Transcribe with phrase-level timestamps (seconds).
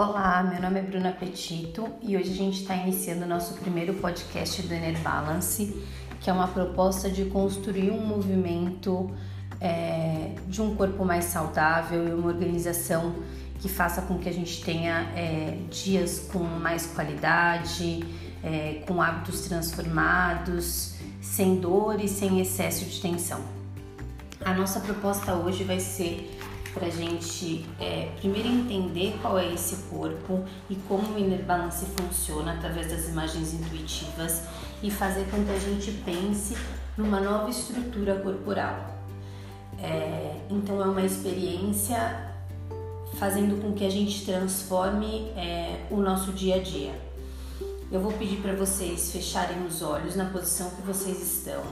[0.00, 3.94] Olá, meu nome é Bruna Petito e hoje a gente está iniciando o nosso primeiro
[3.94, 5.84] podcast do Ener Balance,
[6.20, 9.10] que é uma proposta de construir um movimento
[9.60, 13.12] é, de um corpo mais saudável e uma organização
[13.58, 18.04] que faça com que a gente tenha é, dias com mais qualidade,
[18.44, 23.40] é, com hábitos transformados, sem dor e sem excesso de tensão.
[24.44, 26.37] A nossa proposta hoje vai ser
[26.78, 31.84] para a gente é, primeiro entender qual é esse corpo e como o Inner Balance
[31.86, 34.44] funciona através das imagens intuitivas
[34.80, 36.56] e fazer com que a gente pense
[36.96, 38.96] numa nova estrutura corporal.
[39.80, 42.32] É, então é uma experiência
[43.18, 46.94] fazendo com que a gente transforme é, o nosso dia a dia.
[47.90, 51.62] Eu vou pedir para vocês fecharem os olhos na posição que vocês estão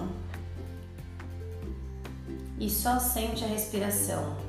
[2.59, 4.46] e só sente a respiração.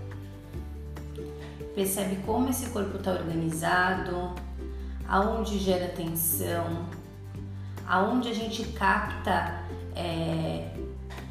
[1.78, 4.34] Percebe como esse corpo está organizado,
[5.08, 6.88] aonde gera tensão,
[7.88, 9.62] aonde a gente capta
[9.96, 10.72] é,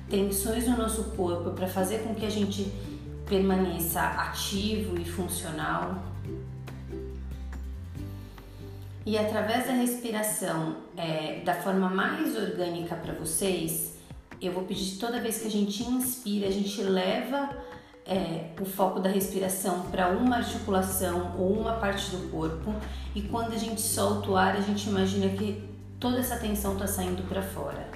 [0.08, 2.72] tensões no nosso corpo para fazer com que a gente
[3.28, 6.00] permaneça ativo e funcional.
[9.05, 13.97] E através da respiração, é, da forma mais orgânica para vocês,
[14.41, 17.66] eu vou pedir toda vez que a gente inspira, a gente leva
[18.06, 22.72] é, o foco da respiração para uma articulação ou uma parte do corpo
[23.14, 26.86] e quando a gente solta o ar, a gente imagina que toda essa tensão está
[26.86, 27.88] saindo para fora.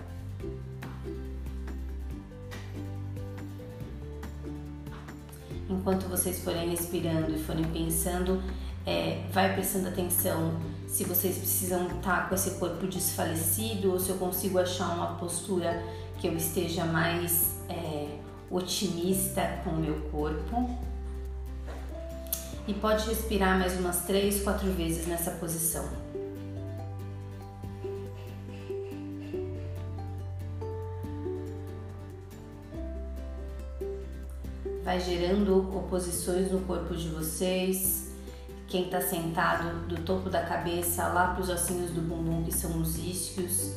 [5.68, 8.42] Enquanto vocês forem respirando e forem pensando,
[8.84, 10.54] é, vai prestando atenção
[10.88, 15.14] se vocês precisam estar tá com esse corpo desfalecido ou se eu consigo achar uma
[15.14, 15.80] postura
[16.18, 17.59] que eu esteja mais
[18.50, 20.68] otimista com o meu corpo.
[22.66, 25.88] E pode respirar mais umas três, quatro vezes nessa posição.
[34.84, 38.10] Vai gerando oposições no corpo de vocês.
[38.66, 42.80] Quem está sentado do topo da cabeça lá para os ossinhos do bumbum, que são
[42.80, 43.74] os isquios.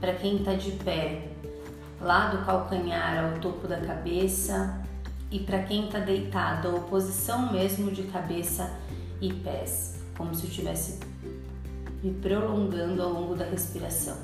[0.00, 1.28] Para quem está de pé,
[2.02, 4.82] lá do calcanhar ao topo da cabeça
[5.30, 8.70] e para quem está deitado, a oposição mesmo de cabeça
[9.20, 11.00] e pés, como se eu estivesse
[12.02, 14.16] me prolongando ao longo da respiração.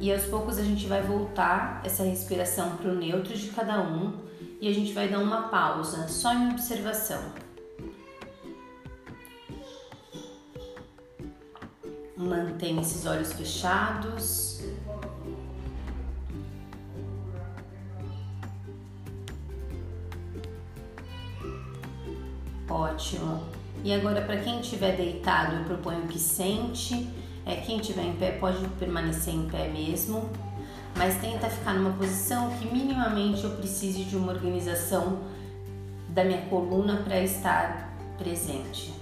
[0.00, 4.14] E aos poucos a gente vai voltar essa respiração para o neutro de cada um
[4.60, 7.20] e a gente vai dar uma pausa só em observação.
[12.32, 14.62] Mantém esses olhos fechados.
[22.66, 23.42] Ótimo.
[23.84, 27.06] E agora, para quem estiver deitado, eu proponho que sente.
[27.44, 30.30] É, quem estiver em pé pode permanecer em pé mesmo,
[30.96, 35.18] mas tenta ficar numa posição que minimamente eu precise de uma organização
[36.08, 39.01] da minha coluna para estar presente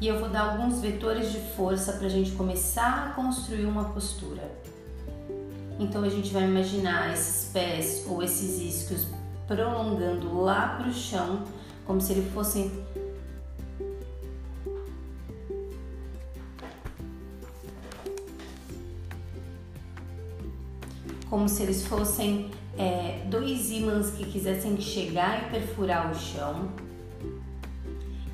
[0.00, 3.84] e eu vou dar alguns vetores de força para a gente começar a construir uma
[3.84, 4.50] postura.
[5.78, 9.06] Então a gente vai imaginar esses pés ou esses isquios
[9.46, 11.44] prolongando lá para o chão,
[11.86, 12.84] como se eles fossem
[21.30, 26.70] como se eles fossem é, dois ímãs que quisessem chegar e perfurar o chão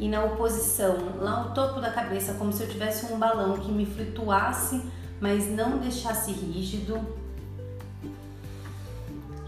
[0.03, 3.71] e na oposição, lá no topo da cabeça, como se eu tivesse um balão que
[3.71, 4.83] me flutuasse,
[5.21, 7.01] mas não deixasse rígido.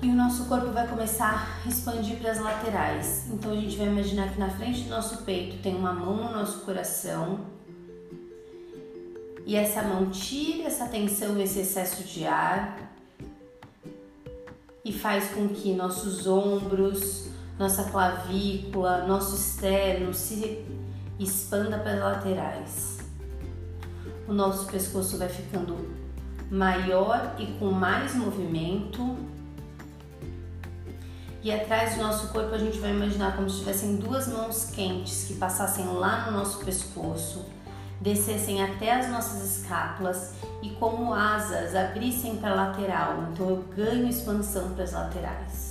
[0.01, 3.25] E o nosso corpo vai começar a expandir para as laterais.
[3.33, 6.31] Então a gente vai imaginar que na frente do nosso peito tem uma mão no
[6.31, 7.41] nosso coração.
[9.45, 12.79] E essa mão tira essa tensão, esse excesso de ar
[14.85, 20.65] e faz com que nossos ombros, nossa clavícula, nosso externo se
[21.19, 22.99] expanda para as laterais.
[24.27, 25.89] O nosso pescoço vai ficando
[26.51, 29.17] maior e com mais movimento.
[31.43, 35.25] E atrás do nosso corpo a gente vai imaginar como se tivessem duas mãos quentes
[35.29, 37.45] que passassem lá no nosso pescoço,
[38.01, 43.29] descessem até as nossas escápulas e como asas abrissem para a lateral.
[43.31, 45.64] Então eu ganho expansão para as laterais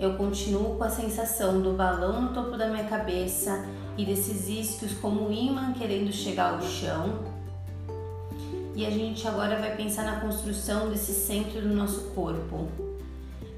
[0.00, 3.66] eu continuo com a sensação do balão no topo da minha cabeça
[3.98, 7.22] e desses isquios como imã querendo chegar ao chão.
[8.74, 12.66] E a gente agora vai pensar na construção desse centro do nosso corpo.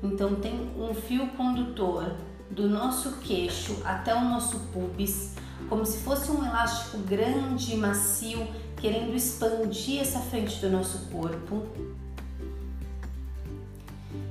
[0.03, 2.13] Então tem um fio condutor
[2.51, 5.35] do nosso queixo até o nosso pubis,
[5.69, 11.69] como se fosse um elástico grande e macio, querendo expandir essa frente do nosso corpo.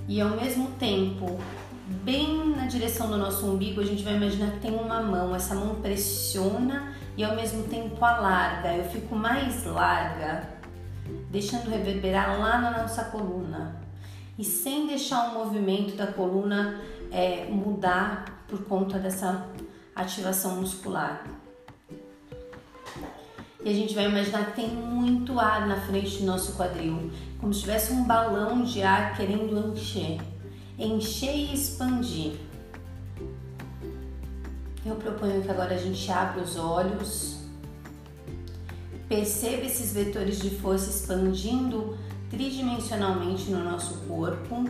[0.09, 1.39] E ao mesmo tempo,
[1.91, 5.53] bem na direção do nosso umbigo, a gente vai imaginar que tem uma mão, essa
[5.53, 8.73] mão pressiona e ao mesmo tempo alarga.
[8.73, 10.49] Eu fico mais larga,
[11.29, 13.81] deixando reverberar lá na nossa coluna
[14.37, 19.45] e sem deixar o movimento da coluna é, mudar por conta dessa
[19.95, 21.23] ativação muscular.
[23.63, 27.53] E a gente vai imaginar que tem muito ar na frente do nosso quadril, como
[27.53, 30.19] se tivesse um balão de ar querendo encher,
[30.87, 32.33] encher e expandir.
[34.85, 37.37] Eu proponho que agora a gente abra os olhos,
[39.07, 41.97] perceba esses vetores de força expandindo
[42.31, 44.65] tridimensionalmente no nosso corpo.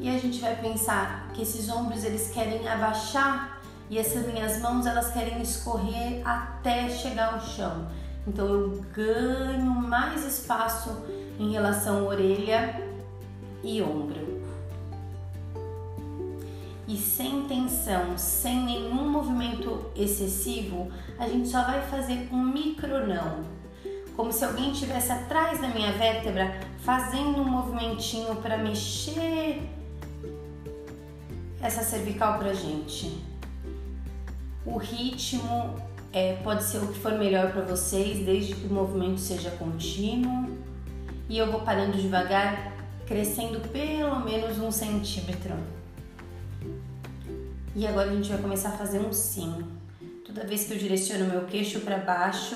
[0.00, 3.60] E a gente vai pensar que esses ombros eles querem abaixar
[3.90, 7.88] e essas minhas mãos elas querem escorrer até chegar ao chão.
[8.26, 11.04] Então eu ganho mais espaço
[11.38, 12.87] em relação orelha
[13.62, 14.42] e ombro.
[16.86, 23.44] E sem tensão, sem nenhum movimento excessivo, a gente só vai fazer um micro não,
[24.16, 29.60] como se alguém estivesse atrás da minha vértebra fazendo um movimentinho para mexer
[31.60, 33.22] essa cervical pra gente.
[34.64, 35.76] O ritmo
[36.12, 40.56] é, pode ser o que for melhor para vocês, desde que o movimento seja contínuo.
[41.28, 42.72] E eu vou parando devagar,
[43.08, 45.54] crescendo pelo menos um centímetro.
[47.74, 49.64] E agora a gente vai começar a fazer um sim.
[50.26, 52.54] Toda vez que eu direciono meu queixo para baixo,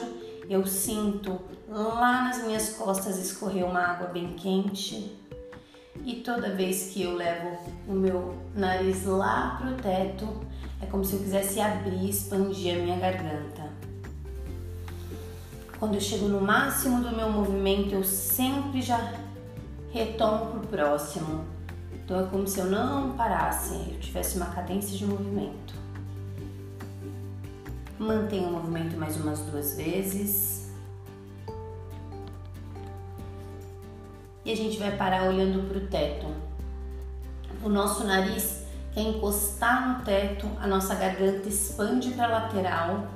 [0.51, 5.17] eu sinto lá nas minhas costas escorrer uma água bem quente.
[6.05, 7.59] E toda vez que eu levo
[7.89, 10.29] o meu nariz lá pro teto,
[10.83, 13.71] é como se eu quisesse abrir, expandir a minha garganta.
[15.79, 18.99] Quando eu chego no máximo do meu movimento, eu sempre já
[19.93, 21.45] retomo pro próximo.
[21.93, 25.75] Então é como se eu não parasse, eu tivesse uma cadência de movimento.
[27.99, 30.73] Mantenha o movimento mais umas duas vezes.
[34.45, 36.27] E a gente vai parar olhando para o teto.
[37.63, 43.07] O nosso nariz quer encostar no teto, a nossa garganta expande para a lateral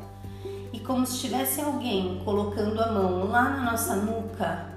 [0.72, 4.75] e como se tivesse alguém colocando a mão lá na nossa nuca,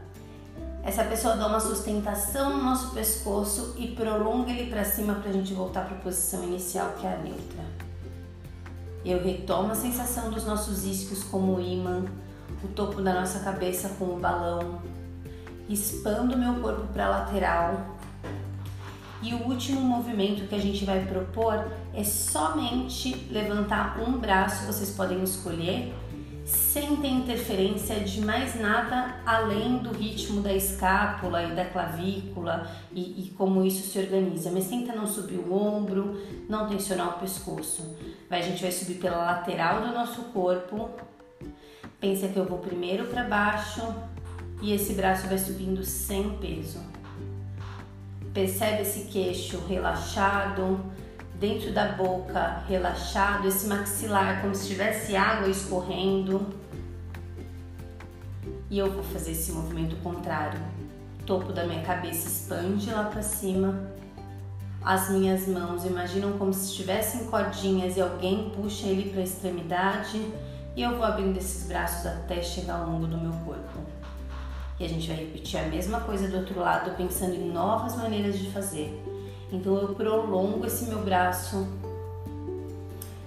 [0.89, 5.33] essa pessoa dá uma sustentação no nosso pescoço e prolonga ele para cima para a
[5.33, 7.63] gente voltar para a posição inicial, que é a neutra.
[9.05, 12.05] Eu retomo a sensação dos nossos isquios como imã,
[12.63, 14.81] o topo da nossa cabeça como balão,
[15.69, 17.95] expando meu corpo para a lateral.
[19.21, 24.89] E o último movimento que a gente vai propor é somente levantar um braço, vocês
[24.89, 25.93] podem escolher,
[26.49, 33.23] sem ter interferência de mais nada além do ritmo da escápula e da clavícula e,
[33.23, 34.49] e, como isso se organiza.
[34.51, 36.19] Mas tenta não subir o ombro,
[36.49, 37.95] não tensionar o pescoço.
[38.27, 40.89] Vai, a gente vai subir pela lateral do nosso corpo.
[41.99, 43.81] Pensa que eu vou primeiro para baixo
[44.61, 46.79] e esse braço vai subindo sem peso.
[48.33, 50.79] Percebe esse queixo relaxado,
[51.39, 56.45] dentro da boca relaxado, esse maxilar como se tivesse água escorrendo.
[58.69, 60.59] E eu vou fazer esse movimento contrário.
[61.25, 63.89] Topo da minha cabeça expande lá para cima.
[64.83, 70.21] As minhas mãos imaginam como se estivessem cordinhas e alguém puxa ele para a extremidade.
[70.75, 73.79] E eu vou abrindo esses braços até chegar ao longo do meu corpo.
[74.79, 78.37] E a gente vai repetir a mesma coisa do outro lado, pensando em novas maneiras
[78.39, 79.03] de fazer.
[79.51, 81.67] Então eu prolongo esse meu braço.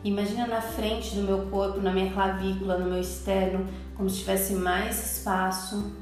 [0.05, 4.55] Imagina na frente do meu corpo, na minha clavícula, no meu externo, como se tivesse
[4.55, 5.93] mais espaço.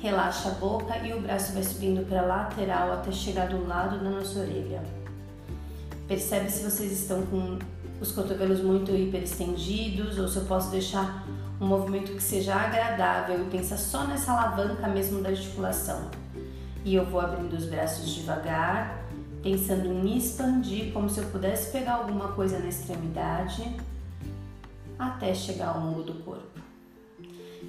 [0.00, 4.02] Relaxa a boca e o braço vai subindo para a lateral até chegar do lado
[4.02, 4.82] da nossa orelha.
[6.08, 7.58] Percebe se vocês estão com
[8.00, 11.24] os cotovelos muito hiperestendidos ou se eu posso deixar
[11.60, 16.10] um movimento que seja agradável e pensa só nessa alavanca mesmo da articulação.
[16.84, 18.99] E eu vou abrindo os braços devagar,
[19.42, 23.64] pensando em expandir como se eu pudesse pegar alguma coisa na extremidade
[24.98, 26.60] até chegar ao longo do corpo.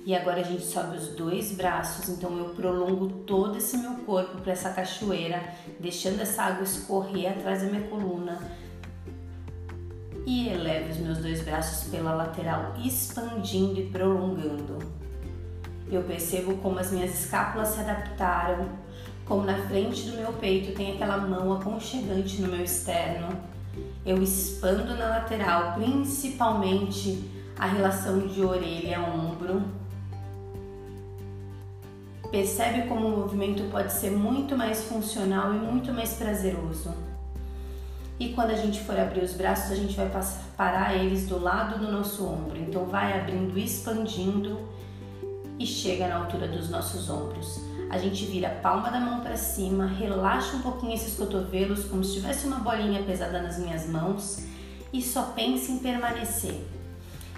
[0.06, 4.42] E agora a gente sobe os dois braços, então eu prolongo todo esse meu corpo
[4.42, 5.42] para essa cachoeira,
[5.80, 8.40] deixando essa água escorrer atrás da minha coluna.
[10.26, 14.80] E elevo os meus dois braços pela lateral, expandindo e prolongando.
[15.92, 18.70] Eu percebo como as minhas escápulas se adaptaram,
[19.32, 23.30] como na frente do meu peito tem aquela mão aconchegante no meu externo,
[24.06, 29.64] eu expando na lateral, principalmente a relação de orelha a ombro.
[32.30, 36.94] Percebe como o movimento pode ser muito mais funcional e muito mais prazeroso.
[38.20, 40.12] E quando a gente for abrir os braços, a gente vai
[40.58, 42.58] parar eles do lado do nosso ombro.
[42.60, 44.60] Então vai abrindo, expandindo
[45.62, 47.62] e chega na altura dos nossos ombros.
[47.90, 52.04] A gente vira a palma da mão para cima, relaxa um pouquinho esses cotovelos como
[52.04, 54.46] se tivesse uma bolinha pesada nas minhas mãos
[54.92, 56.66] e só pense em permanecer.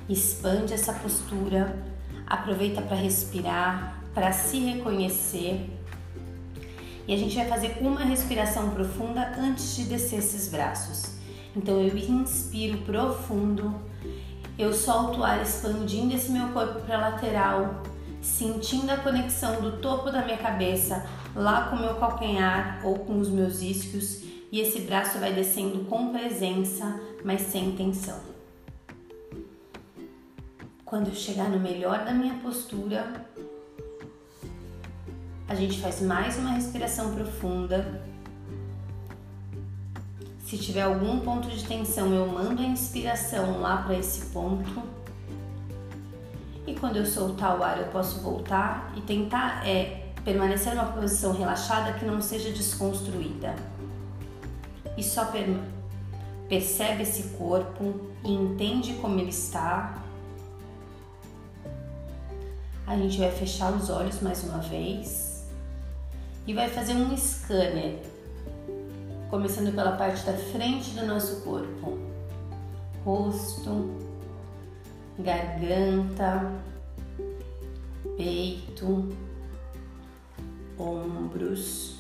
[0.08, 1.84] Expande essa postura,
[2.26, 5.70] aproveita para respirar, para se reconhecer
[7.08, 11.16] e a gente vai fazer uma respiração profunda antes de descer esses braços.
[11.56, 13.76] Então eu inspiro profundo,
[14.58, 17.84] eu solto o ar expandindo esse meu corpo para lateral,
[18.24, 23.20] sentindo a conexão do topo da minha cabeça lá com o meu calcanhar ou com
[23.20, 28.20] os meus isquios e esse braço vai descendo com presença, mas sem tensão.
[30.86, 33.26] Quando eu chegar no melhor da minha postura,
[35.48, 38.02] a gente faz mais uma respiração profunda.
[40.46, 45.03] Se tiver algum ponto de tensão, eu mando a inspiração lá para esse ponto.
[46.66, 51.34] E quando eu soltar o ar, eu posso voltar e tentar é, permanecer numa posição
[51.34, 53.56] relaxada que não seja desconstruída.
[54.98, 55.48] E só per
[56.48, 59.98] percebe esse corpo e entende como ele está.
[62.86, 65.48] A gente vai fechar os olhos mais uma vez
[66.46, 67.98] e vai fazer um scanner,
[69.30, 71.98] começando pela parte da frente do nosso corpo,
[73.04, 74.13] rosto,
[75.20, 76.52] garganta,
[78.18, 79.10] peito,
[80.78, 82.00] ombros,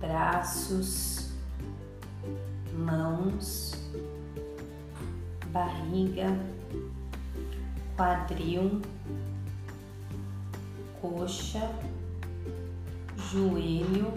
[0.00, 1.30] braços,
[2.76, 3.72] mãos,
[5.50, 6.38] barriga,
[7.96, 8.82] quadril,
[11.00, 11.70] coxa
[13.34, 14.12] joelho,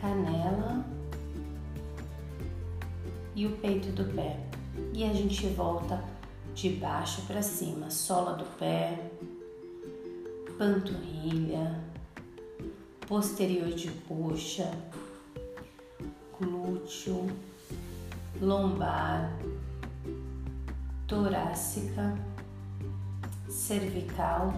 [0.00, 0.84] canela
[3.34, 4.51] e o peito do pé.
[4.92, 6.02] E a gente volta
[6.54, 9.10] de baixo para cima, sola do pé,
[10.58, 11.80] panturrilha,
[13.06, 14.70] posterior de coxa,
[16.38, 17.26] glúteo,
[18.40, 19.32] lombar,
[21.06, 22.16] torácica,
[23.48, 24.54] cervical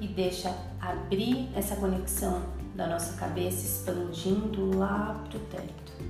[0.00, 2.42] e deixa abrir essa conexão
[2.74, 6.09] da nossa cabeça expandindo lá para o teto.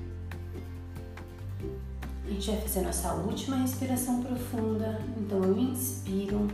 [2.31, 5.01] A gente vai fazer nossa última respiração profunda.
[5.19, 6.47] Então eu inspiro.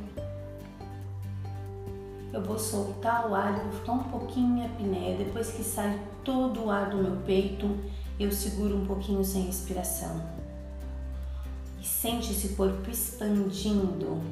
[2.33, 5.18] Eu vou soltar o ar, vou ficar um pouquinho em apneia.
[5.18, 7.68] Depois que sai todo o ar do meu peito,
[8.18, 10.23] eu seguro um pouquinho sem respiração.
[11.78, 14.23] E sente esse corpo expandindo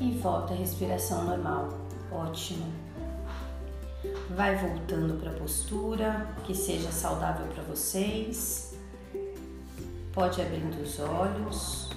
[0.00, 1.68] e volta a respiração normal.
[2.12, 2.83] Ótimo.
[4.34, 8.76] Vai voltando para a postura que seja saudável para vocês.
[10.12, 11.90] Pode abrindo os olhos.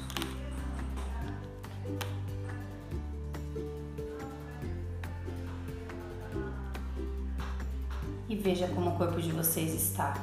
[8.30, 10.14] E veja como o corpo de vocês está.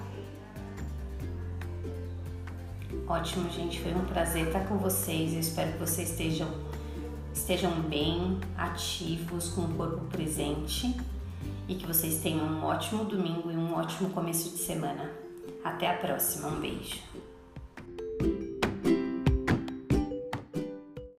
[3.09, 3.81] Ótimo, gente.
[3.81, 5.33] Foi um prazer estar com vocês.
[5.33, 6.49] Eu espero que vocês estejam
[7.33, 10.97] estejam bem, ativos, com o corpo presente
[11.69, 15.11] e que vocês tenham um ótimo domingo e um ótimo começo de semana.
[15.63, 16.99] Até a próxima, um beijo.